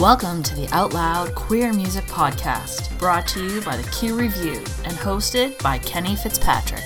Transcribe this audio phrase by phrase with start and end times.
[0.00, 4.54] Welcome to the Out Loud Queer Music Podcast, brought to you by the Q Review
[4.84, 6.80] and hosted by Kenny Fitzpatrick.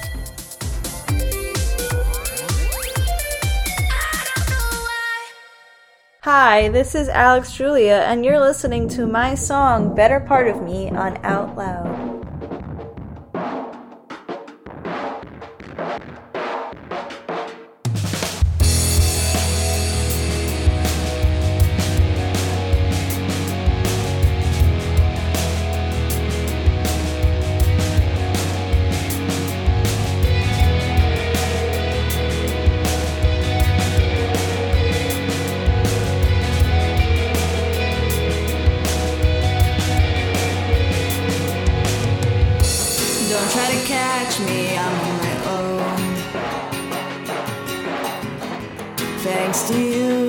[6.23, 10.91] Hi, this is Alex Julia, and you're listening to my song Better Part of Me
[10.91, 12.04] on Out Loud.
[49.25, 50.27] Thanks to you,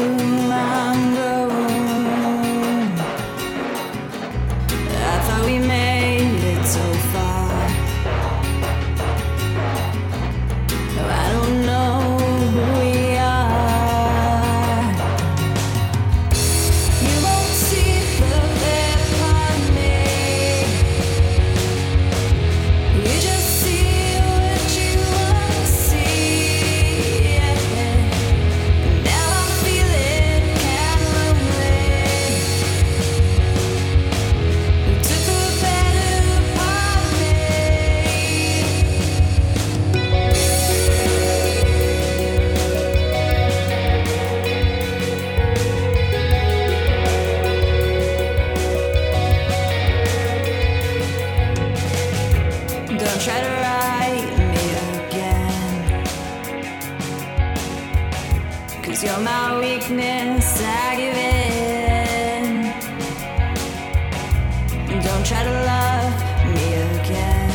[65.16, 66.16] Don't try to love
[66.54, 67.52] me again.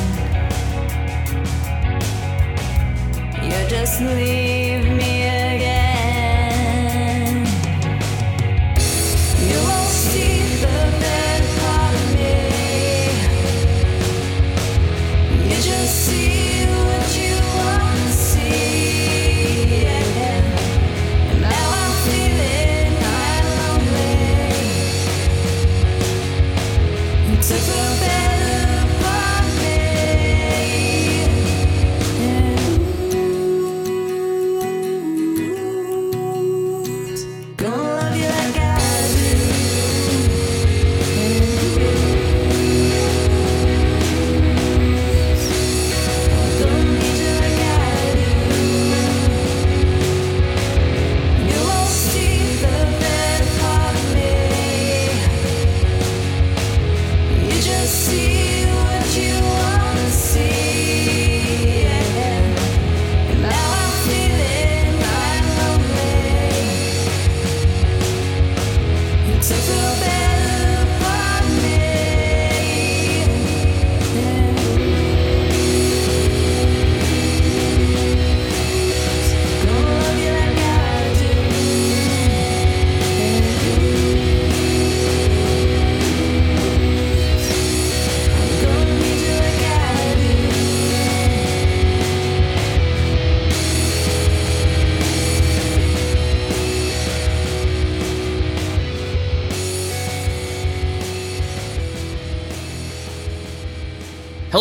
[3.44, 4.69] You just leave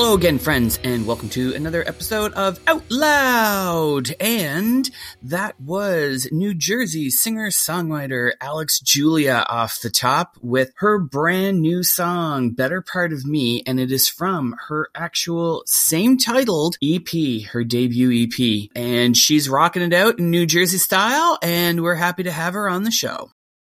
[0.02, 4.16] Hello again, friends, and welcome to another episode of Out Loud.
[4.22, 4.90] And
[5.22, 11.84] that was New Jersey singer songwriter Alex Julia off the top with her brand new
[11.84, 17.66] song, Better Part of Me, and it is from her actual same titled EP, her
[17.66, 18.70] debut EP.
[18.78, 22.70] And she's rocking it out in New Jersey style, and we're happy to have her
[22.70, 23.32] on the show.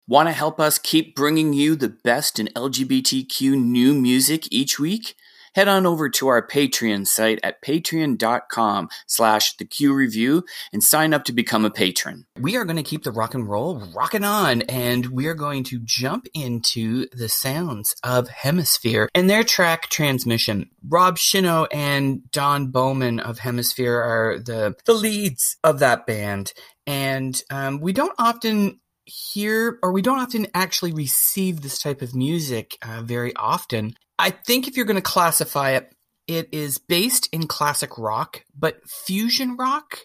[0.08, 5.16] Want to help us keep bringing you the best in LGBTQ new music each week?
[5.56, 11.14] Head on over to our Patreon site at patreon.com slash the Q Review and sign
[11.14, 12.26] up to become a patron.
[12.40, 15.64] We are going to keep the rock and roll rocking on and we are going
[15.66, 20.70] to jump into the sounds of Hemisphere and their track Transmission.
[20.88, 26.54] Rob Shino and Don Bowman of Hemisphere are the, the leads of that band.
[26.86, 32.16] And um, we don't often hear or we don't often actually receive this type of
[32.16, 33.96] music uh, very often.
[34.24, 35.94] I think if you're going to classify it
[36.28, 39.98] It is based in classic rock, but fusion rock.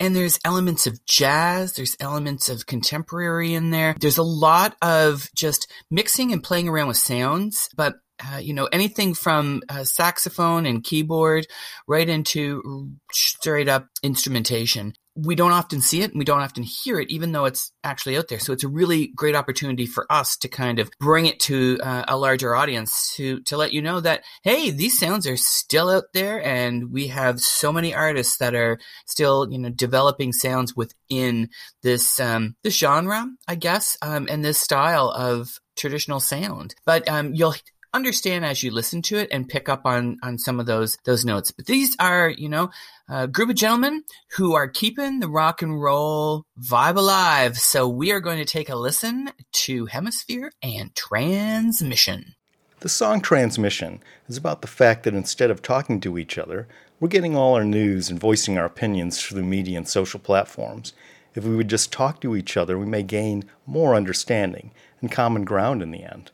[0.00, 1.74] And there's elements of jazz.
[1.74, 3.94] There's elements of contemporary in there.
[4.00, 8.68] There's a lot of just mixing and playing around with sounds, but uh, you know,
[8.72, 11.46] anything from uh, saxophone and keyboard
[11.86, 14.92] right into straight up instrumentation.
[15.22, 18.16] We don't often see it and we don't often hear it, even though it's actually
[18.16, 18.38] out there.
[18.38, 22.04] So it's a really great opportunity for us to kind of bring it to uh,
[22.08, 26.04] a larger audience to, to let you know that, hey, these sounds are still out
[26.14, 31.48] there and we have so many artists that are still, you know, developing sounds within
[31.82, 36.74] this, um, this genre, I guess, um, and this style of traditional sound.
[36.84, 37.54] But, um, you'll
[37.92, 41.24] understand as you listen to it and pick up on on some of those those
[41.24, 41.50] notes.
[41.50, 42.70] But these are, you know,
[43.08, 44.04] a group of gentlemen
[44.36, 47.58] who are keeping the rock and roll vibe alive.
[47.58, 52.34] So we are going to take a listen to Hemisphere and Transmission.
[52.80, 56.66] The song Transmission is about the fact that instead of talking to each other,
[56.98, 60.92] we're getting all our news and voicing our opinions through the media and social platforms.
[61.34, 64.70] If we would just talk to each other, we may gain more understanding
[65.00, 66.30] and common ground in the end.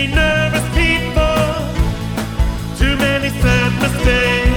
[0.00, 1.44] Many nervous people,
[2.78, 4.49] too many sad mistakes,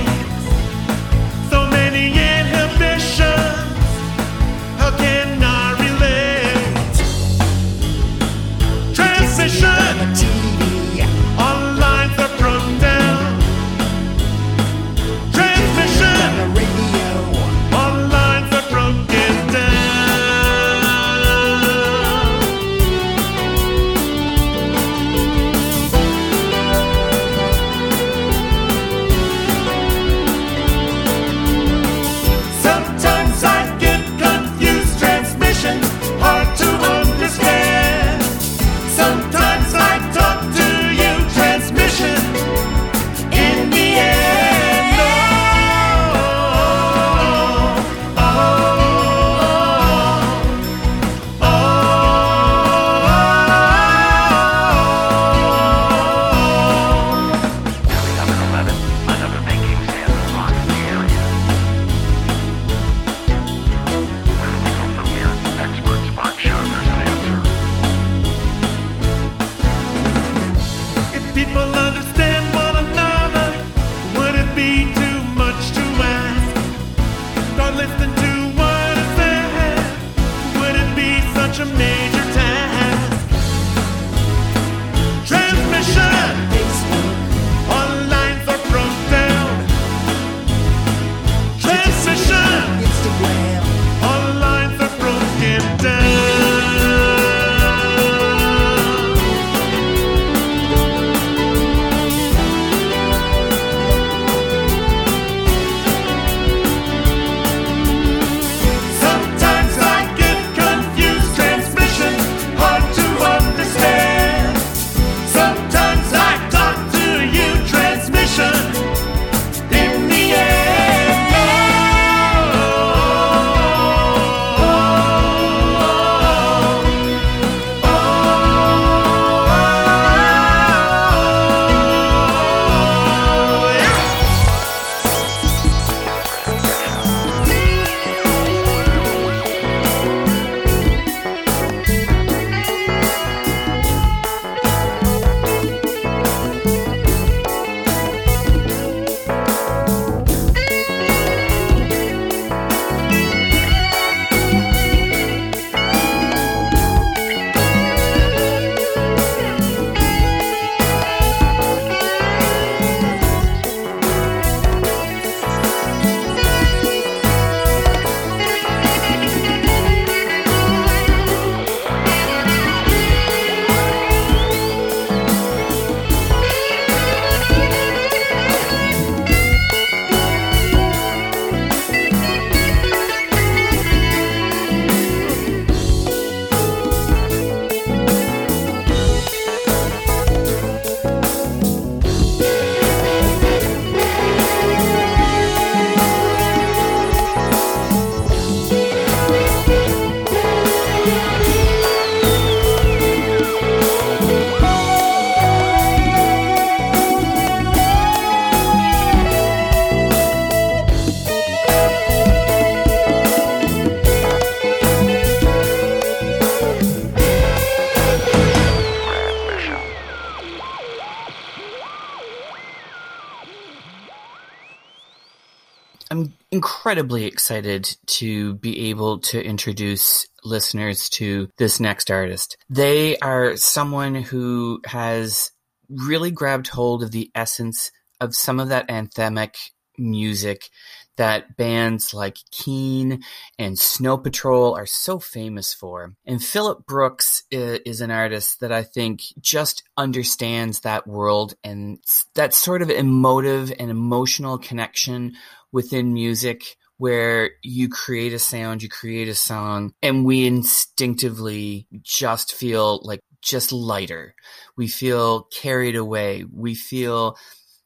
[226.63, 232.55] incredibly excited to be able to introduce listeners to this next artist.
[232.69, 235.51] They are someone who has
[235.89, 237.91] really grabbed hold of the essence
[238.21, 239.55] of some of that anthemic
[239.97, 240.69] music
[241.17, 243.23] that bands like Keane
[243.59, 246.13] and Snow Patrol are so famous for.
[246.25, 251.99] And Philip Brooks is an artist that I think just understands that world and
[252.35, 255.33] that sort of emotive and emotional connection
[255.73, 262.53] within music where you create a sound, you create a song, and we instinctively just
[262.53, 264.35] feel like just lighter.
[264.77, 266.45] We feel carried away.
[266.49, 267.35] We feel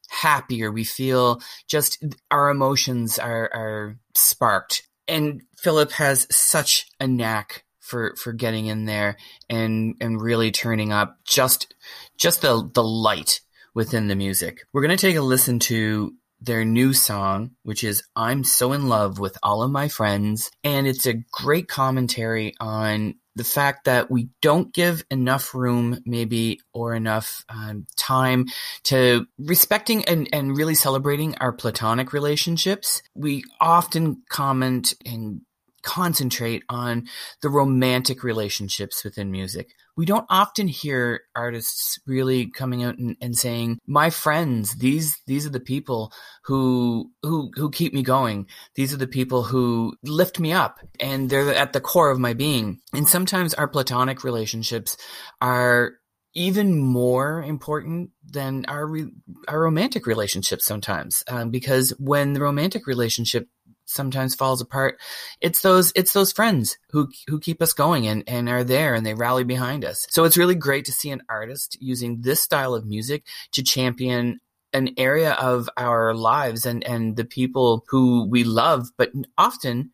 [0.08, 0.70] happier.
[0.70, 4.86] We feel just our emotions are, are sparked.
[5.08, 9.16] And Philip has such a knack for, for getting in there
[9.48, 11.74] and, and really turning up just,
[12.18, 13.40] just the, the light
[13.74, 14.60] within the music.
[14.72, 18.88] We're going to take a listen to their new song, which is I'm So in
[18.88, 20.50] Love with All of My Friends.
[20.62, 26.60] And it's a great commentary on the fact that we don't give enough room, maybe,
[26.72, 28.46] or enough um, time
[28.84, 33.00] to respecting and, and really celebrating our platonic relationships.
[33.14, 35.42] We often comment and
[35.82, 37.06] concentrate on
[37.40, 39.70] the romantic relationships within music.
[39.98, 45.44] We don't often hear artists really coming out and, and saying, "My friends, these these
[45.44, 46.12] are the people
[46.44, 48.46] who who who keep me going.
[48.76, 52.32] These are the people who lift me up, and they're at the core of my
[52.32, 54.96] being." And sometimes our platonic relationships
[55.40, 55.94] are
[56.32, 59.12] even more important than our re-
[59.48, 63.48] our romantic relationships sometimes um, because when the romantic relationship
[63.88, 65.00] sometimes falls apart.
[65.40, 69.04] It's those it's those friends who who keep us going and and are there and
[69.04, 70.06] they rally behind us.
[70.10, 74.40] So it's really great to see an artist using this style of music to champion
[74.72, 79.90] an area of our lives and and the people who we love but often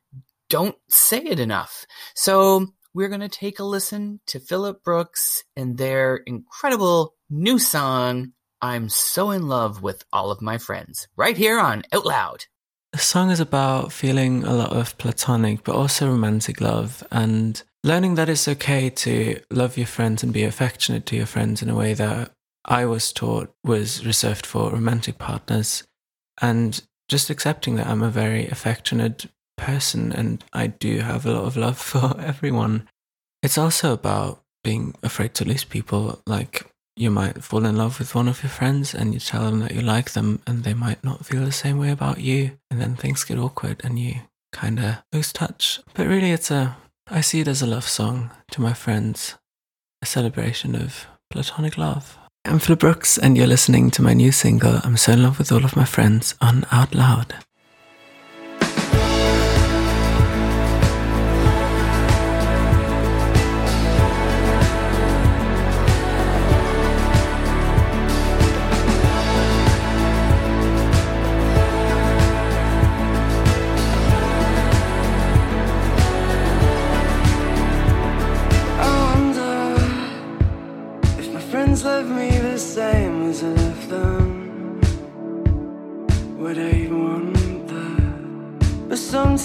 [0.49, 1.87] don't say it enough.
[2.15, 8.33] So we're going to take a listen to Philip Brooks and their incredible new song
[8.63, 12.47] I'm so in love with all of my friends right here on Out Loud
[12.95, 18.15] The song is about feeling a lot of platonic but also romantic love and learning
[18.15, 21.75] that it's okay to love your friends and be affectionate to your friends in a
[21.75, 22.31] way that
[22.65, 25.83] I was taught was reserved for romantic partners
[26.41, 31.47] and just accepting that I'm a very affectionate person and I do have a lot
[31.47, 32.89] of love for everyone.
[33.43, 36.65] It's also about being afraid to lose people like
[36.97, 39.73] you might fall in love with one of your friends and you tell them that
[39.73, 42.53] you like them and they might not feel the same way about you.
[42.71, 44.15] And then things get awkward and you
[44.53, 45.81] kind of lose touch.
[45.95, 46.77] But really it's a
[47.11, 49.37] i see it as a love song to my friends.
[50.03, 52.19] A celebration of platonic love.
[52.45, 55.51] I'm philip brooks and you're listening to my new single i'm so in love with
[55.51, 57.35] all of my friends on out loud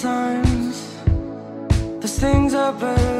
[0.00, 0.96] sometimes
[2.00, 3.19] there's things I better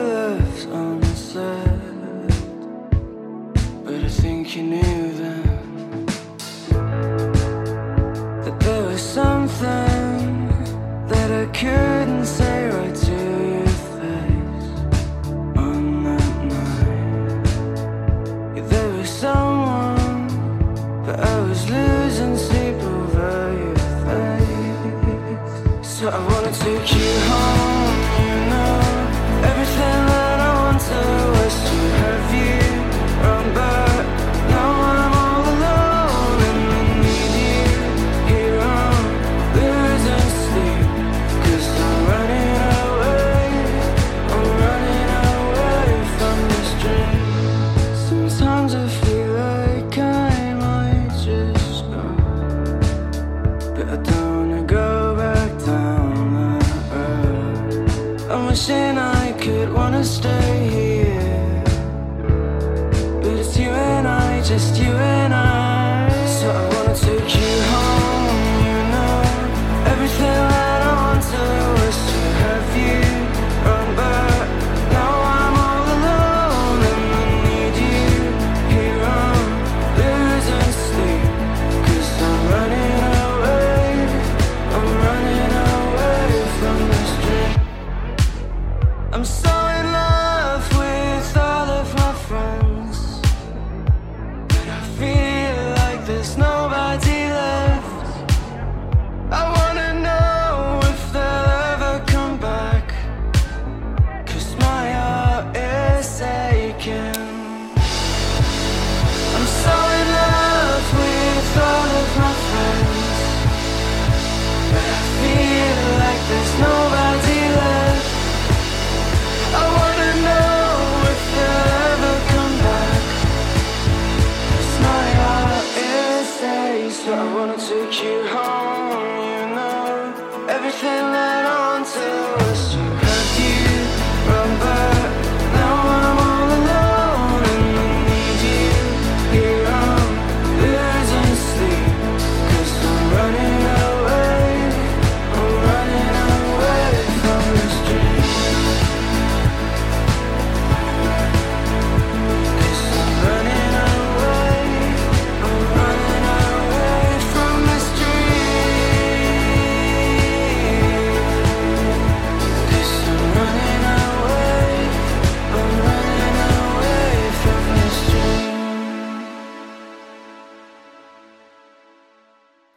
[96.11, 96.50] there's no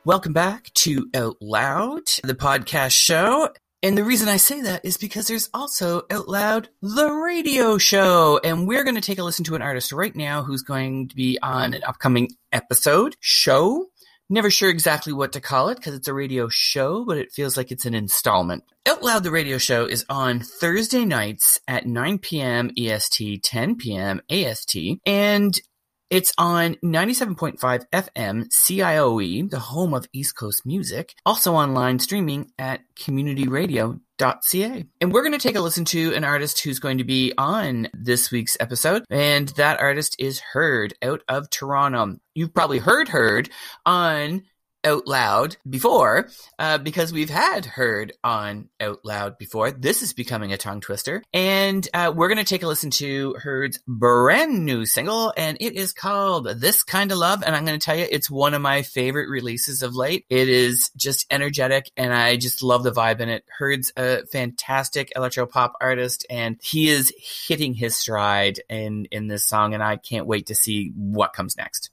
[0.06, 3.48] Welcome back to Out Loud, the podcast show.
[3.82, 8.38] And the reason I say that is because there's also Out Loud, the radio show.
[8.44, 11.16] And we're going to take a listen to an artist right now who's going to
[11.16, 13.86] be on an upcoming episode, show.
[14.30, 17.56] Never sure exactly what to call it because it's a radio show, but it feels
[17.56, 18.66] like it's an installment.
[18.86, 22.72] Out Loud, the radio show is on Thursday nights at 9 p.m.
[22.78, 24.20] EST, 10 p.m.
[24.30, 24.76] AST.
[25.06, 25.58] And
[26.14, 27.58] it's on 97.5
[27.92, 34.86] FM CIOE, the home of East Coast music, also online streaming at communityradio.ca.
[35.02, 37.88] And we're going to take a listen to an artist who's going to be on
[37.96, 42.18] this week's episode, and that artist is Heard out of Toronto.
[42.36, 43.50] You've probably heard Heard
[43.84, 44.44] on
[44.84, 49.72] out loud before uh, because we've had heard on out loud before.
[49.72, 51.24] This is becoming a tongue twister.
[51.34, 55.76] And uh, we're going to take a listen to heard's brand new single and it
[55.76, 57.44] is called this kind of love.
[57.44, 60.26] And i'm going to tell you it's one of my favorite releases of late.
[60.30, 63.44] It is just energetic and i just love the vibe in it.
[63.58, 67.14] Heard's a fantastic electro pop artist and he is
[67.48, 71.58] hitting his stride in in this song and i can't wait to see what comes
[71.58, 71.90] next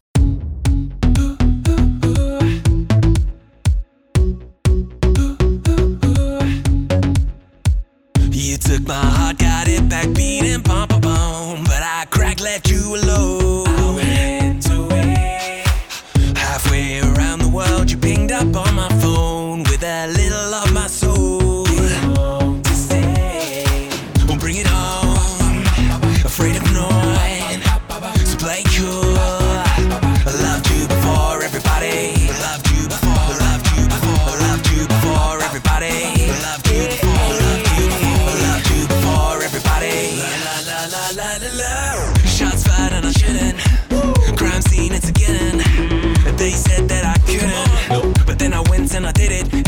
[8.70, 10.89] took my heart, got it back beating, pum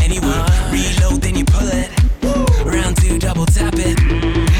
[0.00, 0.46] anyway.
[0.70, 1.90] Reload, then you pull it.
[2.64, 3.98] Round two, double tap it.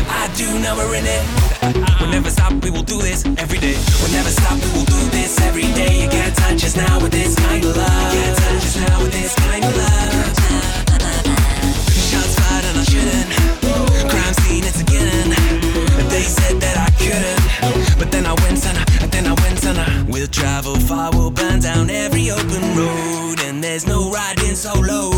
[0.09, 1.23] I do now we're in it.
[2.01, 3.77] We'll never stop, we will do this every day.
[4.01, 6.03] We'll never stop, we will do this every day.
[6.03, 8.15] You can't touch us now with this kind of love.
[8.15, 10.13] You can't touch us now with this kind of love.
[12.11, 13.29] Shots fired and I shouldn't.
[14.11, 15.31] Crime scene, it's again.
[16.11, 17.42] They said that I couldn't,
[20.33, 25.11] travel far, we'll burn down every open road, and there's no riding solo.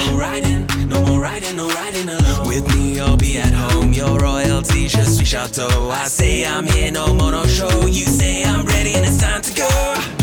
[0.00, 2.48] No riding, no more riding, no riding alone.
[2.48, 3.92] With me, you'll be at home.
[3.92, 5.90] Your royalty, je suis chateau.
[5.90, 7.86] I say I'm here, no more no show.
[7.86, 9.68] You say I'm ready, and it's time to go.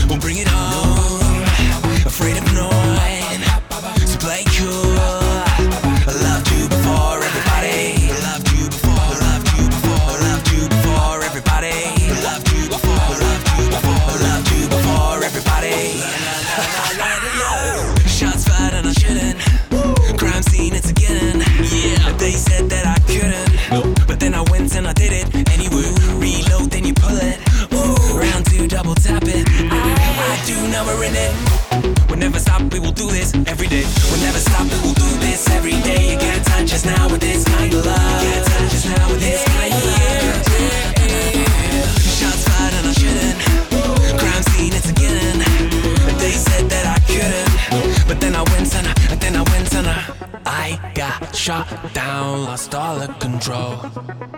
[0.10, 1.21] We'll bring it on.
[2.06, 3.00] Afraid of knowing,
[33.21, 33.86] this every day.
[34.10, 36.13] We'll never stop, we will do this every day.
[36.13, 38.23] You can't touch us now with this kind of love.
[38.23, 40.45] You can't touch us now with this kind of love.
[42.17, 43.38] Shots fired and I shouldn't.
[44.19, 45.38] Crime scene, it's again.
[46.17, 49.73] They said that I couldn't, but then I went and I, and then I went
[49.75, 49.99] and I.
[50.45, 53.75] I got shot down, lost all of control.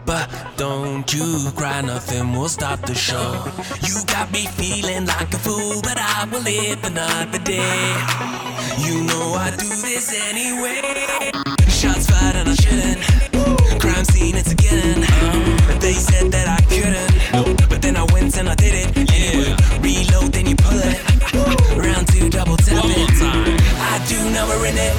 [0.06, 3.32] But don't you cry, nothing will stop the show.
[3.88, 8.53] You got me feeling like a fool, but I will live another day.
[8.78, 10.82] You know I do this anyway.
[11.70, 13.02] Shots fired and I shouldn't.
[13.80, 15.02] Crime scene, it's again.
[15.80, 19.56] They said that I couldn't, but then I went and I did it anyway.
[19.82, 20.98] Reload, then you pull it.
[21.78, 23.10] Round two, double tap it.
[23.22, 24.96] I do we're in it.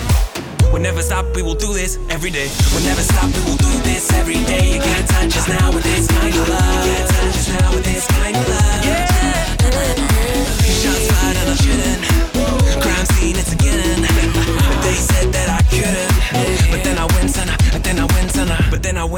[0.72, 2.50] We'll never stop, we will do this every day.
[2.72, 4.74] We'll never stop, we will do this every day.
[4.74, 6.86] You can't touch us now with this kind of love.
[6.86, 8.84] You can't touch us now with this kind of love.
[8.84, 9.13] Shots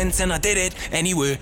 [0.07, 1.37] Went and I did it anyway.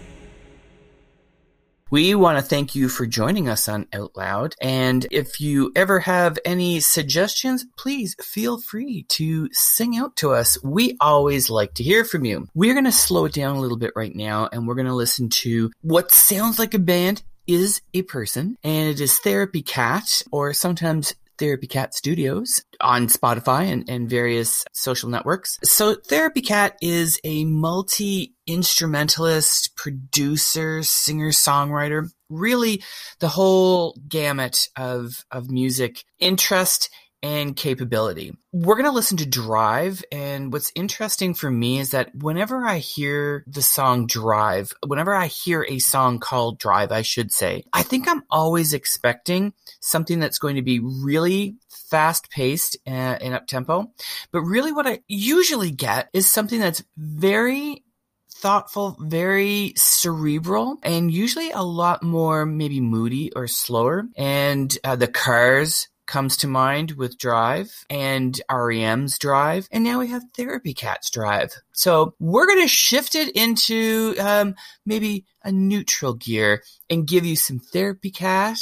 [1.91, 4.55] We want to thank you for joining us on Out Loud.
[4.59, 10.57] And if you ever have any suggestions, please feel free to sing out to us.
[10.65, 12.49] We always like to hear from you.
[12.55, 14.95] We're going to slow it down a little bit right now and we're going to
[14.95, 20.23] listen to what sounds like a band is a person and it is Therapy Cat
[20.33, 25.59] or sometimes Therapy Cat Studios on Spotify and, and various social networks.
[25.63, 32.83] So Therapy Cat is a multi instrumentalist, producer, singer, songwriter, really
[33.21, 36.91] the whole gamut of, of music interest
[37.25, 38.37] and capability.
[38.53, 40.05] We're going to listen to Drive.
[40.13, 45.29] And what's interesting for me is that whenever I hear the song Drive, whenever I
[45.29, 50.39] hear a song called Drive, I should say, I think I'm always expecting something that's
[50.39, 53.91] going to be really fast paced and, and up tempo.
[54.31, 57.85] But really, what I usually get is something that's very
[58.31, 64.05] thoughtful, very cerebral, and usually a lot more maybe moody or slower.
[64.15, 70.09] And uh, the Cars comes to mind with Drive and REM's Drive, and now we
[70.09, 71.55] have Therapy Cat's Drive.
[71.73, 77.37] So we're going to shift it into um, maybe a neutral gear and give you
[77.37, 78.59] some Therapy Cat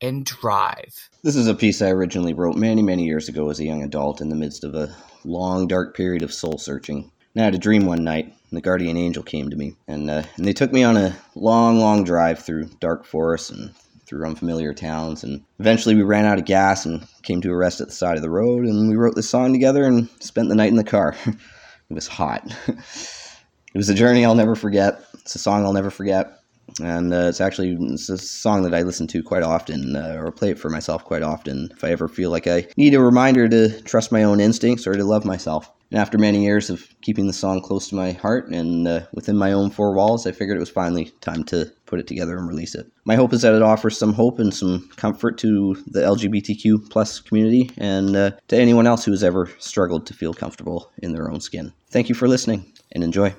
[0.00, 1.10] and Drive.
[1.22, 4.20] This is a piece I originally wrote many, many years ago as a young adult
[4.20, 7.10] in the midst of a long, dark period of soul searching.
[7.34, 10.08] And I had a dream one night, and the guardian angel came to me, and,
[10.10, 13.74] uh, and they took me on a long, long drive through dark forests and
[14.08, 15.22] through unfamiliar towns.
[15.22, 18.16] And eventually we ran out of gas and came to a rest at the side
[18.16, 20.84] of the road, and we wrote this song together and spent the night in the
[20.84, 21.14] car.
[21.26, 22.44] it was hot.
[22.68, 25.04] it was a journey I'll never forget.
[25.14, 26.34] It's a song I'll never forget.
[26.80, 30.30] And uh, it's actually it's a song that I listen to quite often, uh, or
[30.30, 31.70] play it for myself quite often.
[31.72, 34.94] If I ever feel like I need a reminder to trust my own instincts or
[34.94, 35.70] to love myself.
[35.90, 39.38] And after many years of keeping the song close to my heart and uh, within
[39.38, 42.48] my own four walls, I figured it was finally time to put it together and
[42.48, 42.86] release it.
[43.04, 47.18] My hope is that it offers some hope and some comfort to the LGBTQ plus
[47.18, 51.30] community and uh, to anyone else who has ever struggled to feel comfortable in their
[51.30, 51.72] own skin.
[51.90, 53.34] Thank you for listening and enjoy.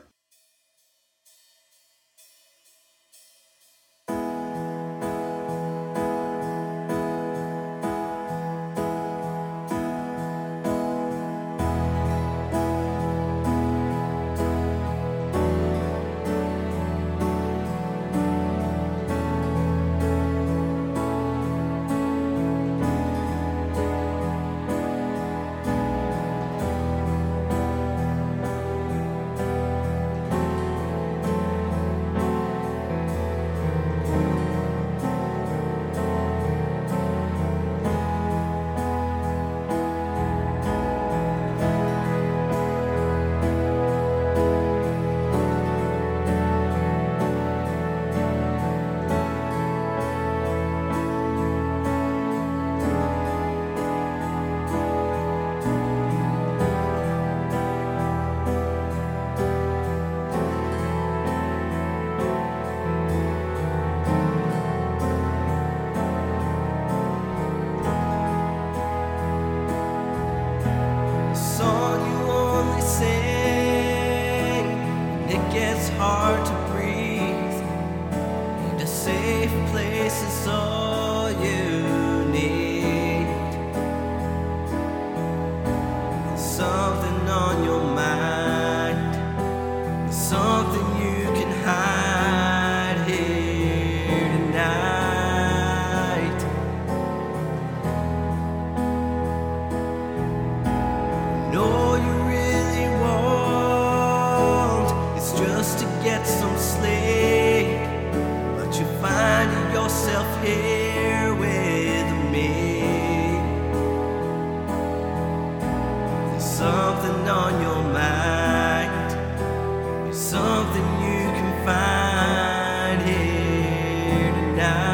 [124.59, 124.88] Here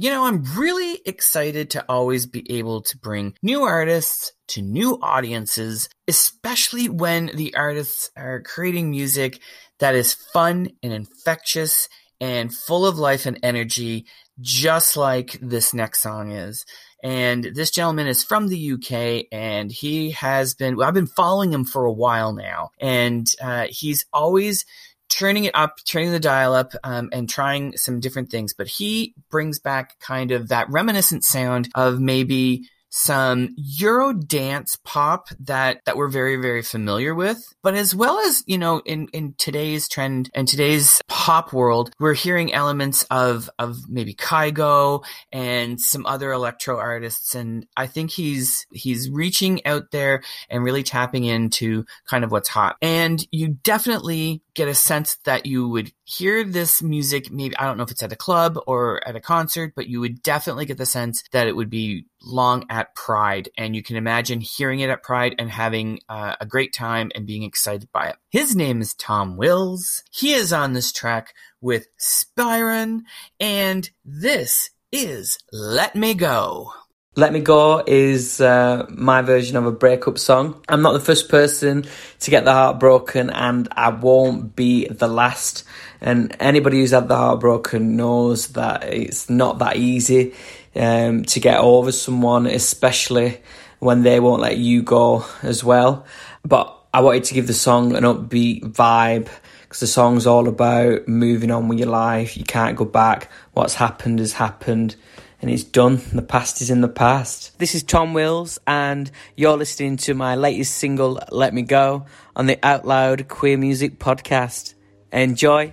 [0.00, 4.96] You know, I'm really excited to always be able to bring new artists to new
[5.02, 9.40] audiences, especially when the artists are creating music
[9.80, 11.88] that is fun and infectious
[12.20, 14.06] and full of life and energy,
[14.40, 16.64] just like this next song is.
[17.02, 21.52] And this gentleman is from the UK and he has been, well, I've been following
[21.52, 22.70] him for a while now.
[22.78, 24.64] And uh, he's always
[25.08, 28.54] turning it up, turning the dial up, um, and trying some different things.
[28.54, 35.28] But he brings back kind of that reminiscent sound of maybe some Euro dance pop
[35.40, 37.38] that, that we're very, very familiar with.
[37.62, 42.14] But as well as, you know, in, in today's trend and today's pop world, we're
[42.14, 47.34] hearing elements of, of maybe Kygo and some other electro artists.
[47.34, 52.48] And I think he's, he's reaching out there and really tapping into kind of what's
[52.48, 52.76] hot.
[52.80, 57.76] And you definitely get a sense that you would hear this music maybe I don't
[57.76, 60.78] know if it's at a club or at a concert, but you would definitely get
[60.78, 64.90] the sense that it would be long at Pride, and you can imagine hearing it
[64.90, 68.16] at Pride and having uh, a great time and being excited by it.
[68.30, 70.02] His name is Tom Wills.
[70.10, 73.02] He is on this track with Spyron,
[73.40, 76.72] and this is Let Me Go.
[77.16, 80.62] Let Me Go is uh, my version of a breakup song.
[80.68, 81.84] I'm not the first person
[82.20, 85.64] to get the heart broken, and I won't be the last.
[86.00, 90.32] And anybody who's had the heart broken knows that it's not that easy
[90.74, 93.40] um, to get over someone, especially
[93.78, 96.06] when they won't let you go as well.
[96.44, 99.28] But I wanted to give the song an upbeat vibe
[99.62, 102.36] because the song's all about moving on with your life.
[102.36, 103.30] You can't go back.
[103.52, 104.96] What's happened has happened
[105.40, 106.00] and it's done.
[106.12, 107.58] The past is in the past.
[107.58, 112.46] This is Tom Wills, and you're listening to my latest single, Let Me Go, on
[112.46, 114.74] the Out Loud Queer Music Podcast.
[115.12, 115.72] Enjoy.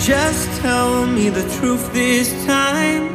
[0.00, 3.07] Just tell me the truth this time.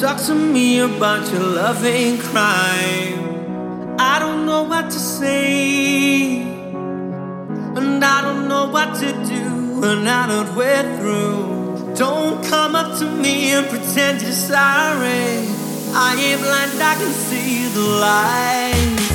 [0.00, 3.96] Talk to me about your loving crime.
[3.98, 10.26] I don't know what to say, and I don't know what to do, and I
[10.26, 11.94] don't way through.
[11.94, 15.46] Don't come up to me and pretend you're sorry.
[15.94, 19.12] I ain't blind, I can see the lies.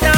[0.00, 0.17] Down.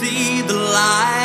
[0.00, 1.17] see the light.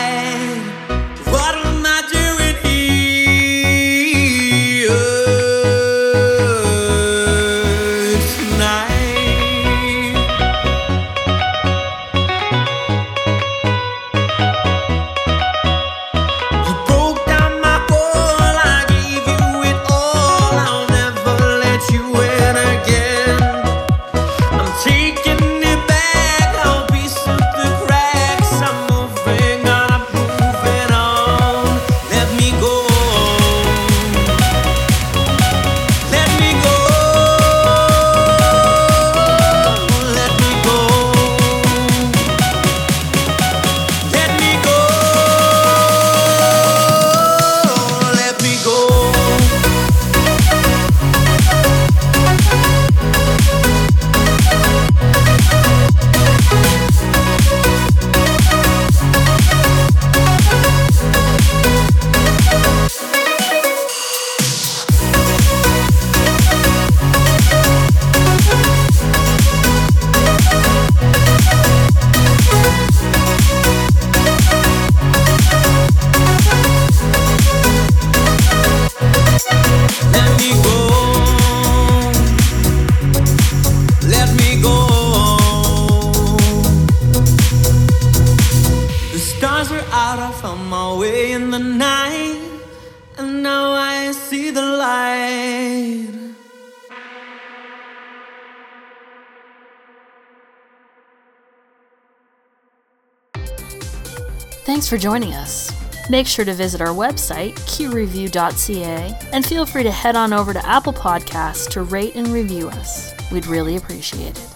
[104.93, 105.71] for joining us.
[106.07, 110.63] Make sure to visit our website, qreview.ca, and feel free to head on over to
[110.63, 113.11] Apple Podcasts to rate and review us.
[113.31, 114.55] We'd really appreciate it.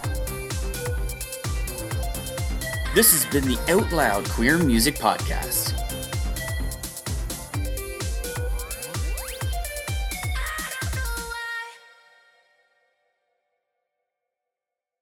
[2.93, 5.66] This has been the Out Loud Queer Music Podcast.